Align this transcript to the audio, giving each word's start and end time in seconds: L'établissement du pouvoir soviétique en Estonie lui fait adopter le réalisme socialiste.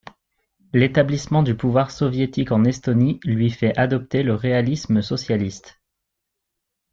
L'établissement 0.73 1.43
du 1.43 1.55
pouvoir 1.55 1.91
soviétique 1.91 2.51
en 2.51 2.63
Estonie 2.63 3.19
lui 3.23 3.51
fait 3.51 3.77
adopter 3.77 4.23
le 4.23 4.33
réalisme 4.33 5.03
socialiste. 5.03 5.79